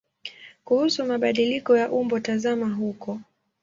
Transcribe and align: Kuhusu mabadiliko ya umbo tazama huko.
Kuhusu 0.65 1.05
mabadiliko 1.05 1.77
ya 1.77 1.91
umbo 1.91 2.19
tazama 2.19 2.69
huko. 2.69 3.19